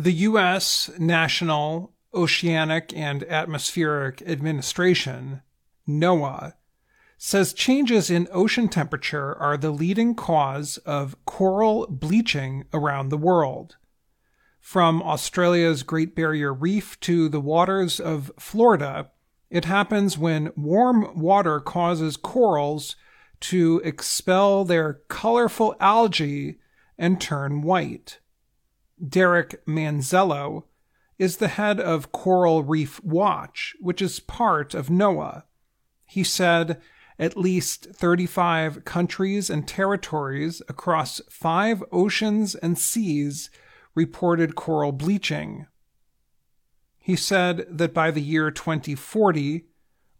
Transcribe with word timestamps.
The 0.00 0.12
U.S. 0.12 0.88
National 0.98 1.92
Oceanic 2.14 2.90
and 2.96 3.22
Atmospheric 3.24 4.22
Administration, 4.22 5.42
NOAA, 5.86 6.54
says 7.18 7.52
changes 7.52 8.08
in 8.08 8.26
ocean 8.32 8.68
temperature 8.68 9.36
are 9.36 9.58
the 9.58 9.70
leading 9.70 10.14
cause 10.14 10.78
of 10.86 11.22
coral 11.26 11.86
bleaching 11.86 12.64
around 12.72 13.10
the 13.10 13.18
world. 13.18 13.76
From 14.58 15.02
Australia's 15.02 15.82
Great 15.82 16.16
Barrier 16.16 16.54
Reef 16.54 16.98
to 17.00 17.28
the 17.28 17.38
waters 17.38 18.00
of 18.00 18.32
Florida, 18.38 19.10
it 19.50 19.66
happens 19.66 20.16
when 20.16 20.50
warm 20.56 21.20
water 21.20 21.60
causes 21.60 22.16
corals 22.16 22.96
to 23.40 23.82
expel 23.84 24.64
their 24.64 24.94
colorful 25.08 25.76
algae 25.78 26.58
and 26.96 27.20
turn 27.20 27.60
white. 27.60 28.18
Derek 29.06 29.64
Manzello 29.66 30.64
is 31.18 31.36
the 31.36 31.48
head 31.48 31.78
of 31.80 32.12
Coral 32.12 32.62
Reef 32.62 33.02
Watch, 33.04 33.76
which 33.80 34.00
is 34.00 34.20
part 34.20 34.74
of 34.74 34.88
NOAA. 34.88 35.44
He 36.06 36.24
said 36.24 36.80
at 37.18 37.36
least 37.36 37.88
35 37.92 38.84
countries 38.84 39.50
and 39.50 39.68
territories 39.68 40.62
across 40.68 41.20
five 41.30 41.84
oceans 41.92 42.54
and 42.54 42.78
seas 42.78 43.50
reported 43.94 44.54
coral 44.54 44.92
bleaching. 44.92 45.66
He 46.98 47.16
said 47.16 47.66
that 47.68 47.92
by 47.92 48.10
the 48.10 48.22
year 48.22 48.50
2040, 48.50 49.66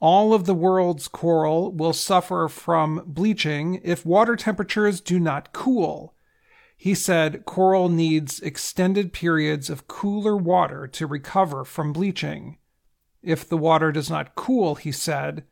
all 0.00 0.32
of 0.32 0.46
the 0.46 0.54
world's 0.54 1.08
coral 1.08 1.72
will 1.72 1.92
suffer 1.92 2.48
from 2.48 3.02
bleaching 3.06 3.80
if 3.82 4.06
water 4.06 4.36
temperatures 4.36 5.00
do 5.00 5.20
not 5.20 5.52
cool. 5.52 6.14
He 6.76 6.94
said 6.94 7.44
coral 7.46 7.88
needs 7.88 8.38
extended 8.40 9.12
periods 9.12 9.70
of 9.70 9.88
cooler 9.88 10.36
water 10.36 10.86
to 10.88 11.06
recover 11.06 11.64
from 11.64 11.92
bleaching. 11.92 12.58
If 13.22 13.48
the 13.48 13.56
water 13.56 13.90
does 13.90 14.10
not 14.10 14.34
cool, 14.34 14.74
he 14.76 14.92
said, 14.92 15.44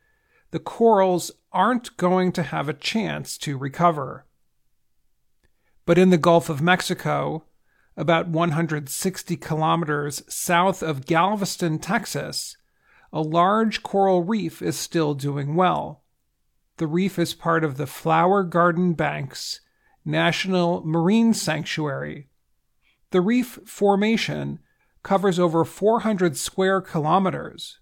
the 0.51 0.61
corals 0.61 1.33
aren't 1.53 1.97
going 1.97 2.31
to 2.33 2.43
have 2.45 2.69
a 2.69 2.75
chance 2.75 3.37
to 3.39 3.59
recover. 3.59 4.27
But 5.87 5.99
in 5.99 6.11
the 6.11 6.19
Gulf 6.19 6.49
of 6.49 6.63
Mexico, 6.63 7.45
about 7.97 8.29
160 8.29 9.37
kilometers 9.37 10.23
south 10.29 10.83
of 10.83 11.07
Galveston, 11.07 11.79
Texas, 11.79 12.57
a 13.13 13.21
large 13.21 13.83
coral 13.83 14.23
reef 14.23 14.63
is 14.63 14.77
still 14.77 15.15
doing 15.15 15.57
well. 15.57 16.03
The 16.77 16.87
reef 16.87 17.19
is 17.19 17.35
part 17.35 17.65
of 17.65 17.77
the 17.77 17.87
Flower 17.87 18.43
Garden 18.43 18.93
Banks 18.95 19.61
National 20.05 20.83
Marine 20.85 21.33
Sanctuary. 21.35 22.29
The 23.11 23.21
reef 23.21 23.59
formation 23.65 24.59
covers 25.03 25.39
over 25.39 25.65
400 25.65 26.37
square 26.37 26.81
kilometers. 26.81 27.79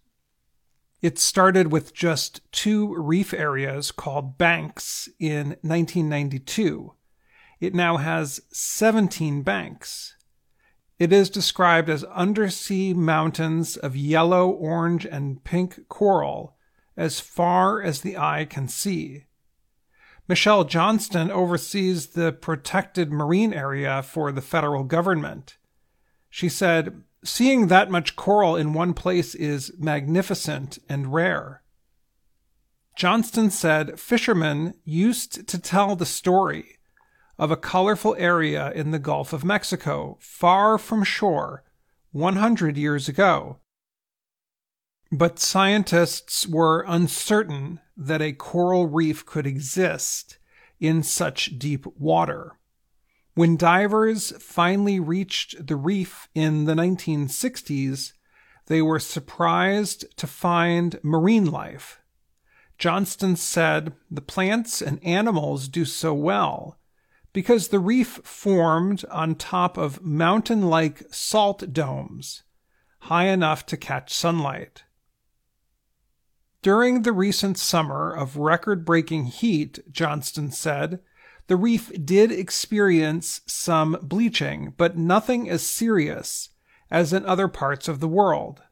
It 1.00 1.18
started 1.18 1.72
with 1.72 1.94
just 1.94 2.40
two 2.52 2.94
reef 2.94 3.34
areas 3.34 3.90
called 3.90 4.38
banks 4.38 5.08
in 5.18 5.56
1992. 5.62 6.94
It 7.60 7.74
now 7.74 7.96
has 7.96 8.40
17 8.52 9.42
banks. 9.42 10.16
It 10.98 11.12
is 11.12 11.30
described 11.30 11.90
as 11.90 12.04
undersea 12.04 12.94
mountains 12.94 13.76
of 13.76 13.96
yellow, 13.96 14.48
orange, 14.48 15.04
and 15.04 15.42
pink 15.42 15.88
coral 15.88 16.56
as 16.96 17.18
far 17.18 17.82
as 17.82 18.02
the 18.02 18.16
eye 18.16 18.46
can 18.48 18.68
see. 18.68 19.24
Michelle 20.32 20.64
Johnston 20.64 21.30
oversees 21.30 22.06
the 22.06 22.32
protected 22.32 23.12
marine 23.12 23.52
area 23.52 24.02
for 24.02 24.32
the 24.32 24.40
federal 24.40 24.82
government. 24.82 25.58
She 26.30 26.48
said, 26.48 27.02
Seeing 27.22 27.66
that 27.66 27.90
much 27.90 28.16
coral 28.16 28.56
in 28.56 28.72
one 28.72 28.94
place 28.94 29.34
is 29.34 29.74
magnificent 29.78 30.78
and 30.88 31.12
rare. 31.12 31.62
Johnston 32.96 33.50
said 33.50 34.00
fishermen 34.00 34.72
used 34.86 35.46
to 35.48 35.58
tell 35.58 35.96
the 35.96 36.06
story 36.06 36.78
of 37.38 37.50
a 37.50 37.54
colorful 37.54 38.16
area 38.18 38.72
in 38.72 38.90
the 38.90 38.98
Gulf 38.98 39.34
of 39.34 39.44
Mexico, 39.44 40.16
far 40.18 40.78
from 40.78 41.04
shore, 41.04 41.62
100 42.12 42.78
years 42.78 43.06
ago. 43.06 43.58
But 45.14 45.38
scientists 45.38 46.46
were 46.46 46.86
uncertain 46.88 47.80
that 47.98 48.22
a 48.22 48.32
coral 48.32 48.86
reef 48.86 49.26
could 49.26 49.46
exist 49.46 50.38
in 50.80 51.02
such 51.02 51.58
deep 51.58 51.84
water. 51.98 52.58
When 53.34 53.58
divers 53.58 54.32
finally 54.42 54.98
reached 54.98 55.66
the 55.66 55.76
reef 55.76 56.30
in 56.34 56.64
the 56.64 56.72
1960s, 56.72 58.14
they 58.68 58.80
were 58.80 58.98
surprised 58.98 60.06
to 60.16 60.26
find 60.26 60.98
marine 61.02 61.50
life. 61.50 62.00
Johnston 62.78 63.36
said 63.36 63.92
the 64.10 64.22
plants 64.22 64.80
and 64.80 64.98
animals 65.04 65.68
do 65.68 65.84
so 65.84 66.14
well 66.14 66.78
because 67.34 67.68
the 67.68 67.80
reef 67.80 68.20
formed 68.24 69.04
on 69.10 69.34
top 69.34 69.76
of 69.76 70.02
mountain 70.02 70.62
like 70.70 71.02
salt 71.10 71.70
domes, 71.74 72.44
high 73.00 73.26
enough 73.26 73.66
to 73.66 73.76
catch 73.76 74.14
sunlight. 74.14 74.84
During 76.62 77.02
the 77.02 77.12
recent 77.12 77.58
summer 77.58 78.12
of 78.12 78.36
record 78.36 78.84
breaking 78.84 79.24
heat, 79.24 79.80
Johnston 79.90 80.52
said, 80.52 81.00
the 81.48 81.56
reef 81.56 81.90
did 82.04 82.30
experience 82.30 83.40
some 83.46 83.98
bleaching, 84.00 84.72
but 84.76 84.96
nothing 84.96 85.50
as 85.50 85.66
serious 85.66 86.50
as 86.88 87.12
in 87.12 87.26
other 87.26 87.48
parts 87.48 87.88
of 87.88 87.98
the 87.98 88.06
world. 88.06 88.62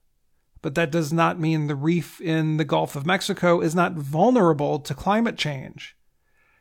But 0.63 0.77
that 0.77 0.93
does 0.93 1.13
not 1.13 1.41
mean 1.41 1.67
the 1.67 1.75
reef 1.75 2.21
in 2.21 2.59
the 2.59 2.65
Gulf 2.65 2.95
of 2.95 3.07
Mexico 3.07 3.61
is 3.61 3.75
not 3.75 3.95
vulnerable 3.95 4.79
to 4.79 4.95
climate 4.95 5.37
change. 5.37 5.97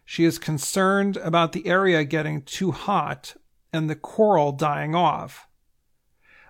She 0.03 0.25
is 0.25 0.39
concerned 0.39 1.17
about 1.17 1.51
the 1.51 1.67
area 1.67 2.03
getting 2.05 2.41
too 2.41 2.71
hot 2.71 3.35
and 3.71 3.87
the 3.87 3.95
coral 3.95 4.51
dying 4.51 4.95
off. 4.95 5.47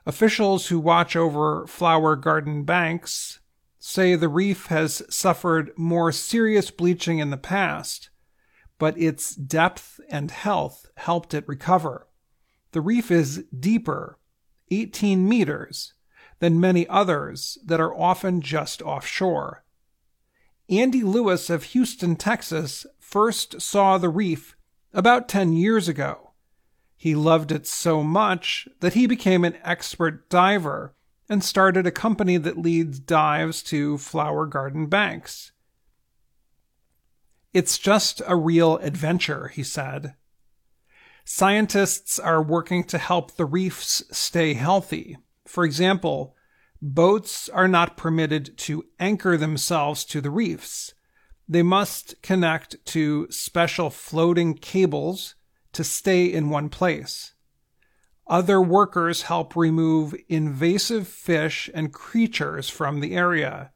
Officials 0.05 0.67
who 0.67 0.79
watch 0.79 1.17
over 1.17 1.67
flower 1.67 2.15
garden 2.15 2.63
banks 2.63 3.38
say 3.79 4.15
the 4.15 4.29
reef 4.29 4.67
has 4.67 5.01
suffered 5.09 5.71
more 5.77 6.11
serious 6.11 6.69
bleaching 6.69 7.19
in 7.19 7.29
the 7.29 7.37
past, 7.37 8.09
but 8.77 8.97
its 8.97 9.35
depth 9.35 9.99
and 10.09 10.31
health 10.31 10.87
helped 10.97 11.33
it 11.33 11.47
recover. 11.47 12.07
The 12.71 12.81
reef 12.81 13.09
is 13.09 13.45
deeper, 13.57 14.19
18 14.69 15.27
meters, 15.27 15.93
than 16.39 16.59
many 16.59 16.87
others 16.87 17.57
that 17.65 17.79
are 17.79 17.95
often 17.95 18.41
just 18.41 18.81
offshore. 18.81 19.63
Andy 20.69 21.01
Lewis 21.01 21.49
of 21.49 21.63
Houston, 21.63 22.15
Texas, 22.15 22.85
first 22.99 23.61
saw 23.61 23.97
the 23.97 24.09
reef 24.09 24.55
about 24.93 25.27
10 25.27 25.53
years 25.53 25.87
ago. 25.87 26.31
He 26.95 27.15
loved 27.15 27.51
it 27.51 27.65
so 27.65 28.03
much 28.03 28.67
that 28.81 28.93
he 28.93 29.07
became 29.07 29.43
an 29.45 29.57
expert 29.63 30.29
diver 30.29 30.93
and 31.29 31.43
started 31.43 31.85
a 31.85 31.91
company 31.91 32.37
that 32.37 32.57
leads 32.57 32.99
dives 32.99 33.61
to 33.63 33.97
flower 33.99 34.45
garden 34.47 34.87
banks. 34.87 35.51
It's 37.53 37.77
just 37.77 38.21
a 38.27 38.35
real 38.35 38.77
adventure, 38.77 39.47
he 39.49 39.63
said. 39.63 40.15
Scientists 41.23 42.17
are 42.17 42.41
working 42.41 42.83
to 42.83 42.97
help 42.97 43.35
the 43.35 43.45
reefs 43.45 44.03
stay 44.11 44.55
healthy. 44.55 45.17
For 45.45 45.63
example, 45.63 46.35
boats 46.81 47.49
are 47.49 47.67
not 47.67 47.97
permitted 47.97 48.57
to 48.57 48.85
anchor 48.99 49.37
themselves 49.37 50.05
to 50.05 50.21
the 50.21 50.31
reefs. 50.31 50.93
They 51.47 51.63
must 51.63 52.21
connect 52.21 52.83
to 52.87 53.27
special 53.29 53.89
floating 53.89 54.55
cables 54.55 55.35
to 55.73 55.83
stay 55.83 56.25
in 56.25 56.49
one 56.49 56.69
place. 56.69 57.33
Other 58.29 58.61
workers 58.61 59.23
help 59.23 59.55
remove 59.55 60.13
invasive 60.27 61.07
fish 61.07 61.67
and 61.73 61.91
creatures 61.91 62.69
from 62.69 62.99
the 62.99 63.15
area. 63.15 63.71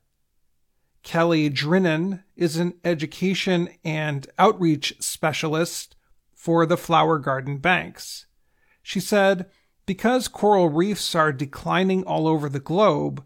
Kelly 1.01 1.49
Drinnen 1.49 2.23
is 2.35 2.57
an 2.57 2.75
education 2.85 3.69
and 3.83 4.27
outreach 4.37 4.95
specialist 4.99 5.95
for 6.35 6.67
the 6.67 6.77
Flower 6.77 7.17
Garden 7.17 7.57
Banks. 7.57 8.27
She 8.83 8.99
said, 8.99 9.49
because 9.85 10.27
coral 10.27 10.69
reefs 10.69 11.15
are 11.15 11.33
declining 11.33 12.03
all 12.03 12.27
over 12.27 12.47
the 12.47 12.59
globe, 12.59 13.25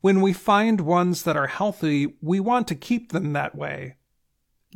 when 0.00 0.20
we 0.20 0.32
find 0.32 0.80
ones 0.80 1.24
that 1.24 1.36
are 1.36 1.48
healthy, 1.48 2.14
we 2.22 2.38
want 2.38 2.68
to 2.68 2.74
keep 2.74 3.10
them 3.10 3.32
that 3.32 3.54
way. 3.54 3.96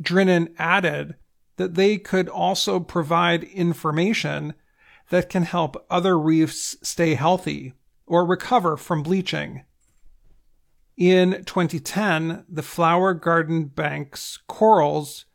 Drinnen 0.01 0.53
added 0.59 1.15
that 1.55 1.75
they 1.75 1.97
could 1.97 2.27
also 2.27 2.79
provide 2.81 3.43
information 3.45 4.53
that 5.09 5.29
can 5.29 5.43
help 5.43 5.85
other 5.89 6.17
reefs 6.17 6.77
stay 6.81 7.15
healthy 7.15 7.73
or 8.05 8.25
recover 8.25 8.77
from 8.77 9.03
bleaching. 9.03 9.63
In 10.97 11.43
2010, 11.45 12.45
the 12.47 12.63
Flower 12.63 13.13
Garden 13.13 13.65
Bank's 13.65 14.39
corals 14.47 15.25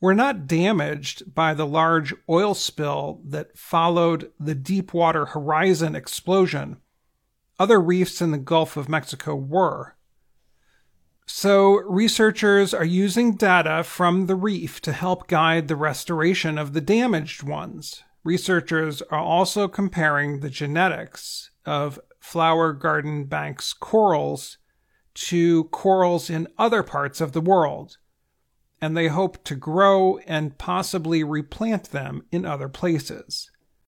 were 0.00 0.14
not 0.14 0.46
damaged 0.46 1.34
by 1.34 1.52
the 1.52 1.66
large 1.66 2.14
oil 2.28 2.54
spill 2.54 3.20
that 3.24 3.56
followed 3.56 4.32
the 4.40 4.54
Deepwater 4.54 5.26
Horizon 5.26 5.94
explosion. 5.94 6.78
Other 7.58 7.78
reefs 7.78 8.22
in 8.22 8.30
the 8.30 8.38
Gulf 8.38 8.78
of 8.78 8.88
Mexico 8.88 9.34
were. 9.34 9.96
So, 11.26 11.76
researchers 11.82 12.74
are 12.74 12.84
using 12.84 13.36
data 13.36 13.84
from 13.84 14.26
the 14.26 14.34
reef 14.34 14.80
to 14.80 14.92
help 14.92 15.28
guide 15.28 15.68
the 15.68 15.76
restoration 15.76 16.58
of 16.58 16.72
the 16.72 16.80
damaged 16.80 17.42
ones. 17.42 18.02
Researchers 18.22 19.00
are 19.02 19.18
also 19.18 19.66
comparing 19.66 20.40
the 20.40 20.50
genetics 20.50 21.50
of 21.64 21.98
Flower 22.18 22.72
Garden 22.72 23.24
Bank's 23.24 23.72
corals 23.72 24.58
to 25.14 25.64
corals 25.64 26.28
in 26.28 26.46
other 26.58 26.82
parts 26.82 27.20
of 27.20 27.32
the 27.32 27.40
world, 27.40 27.96
and 28.80 28.96
they 28.96 29.08
hope 29.08 29.42
to 29.44 29.54
grow 29.54 30.18
and 30.18 30.58
possibly 30.58 31.24
replant 31.24 31.90
them 31.90 32.22
in 32.30 32.44
other 32.44 32.68
places. 32.68 33.50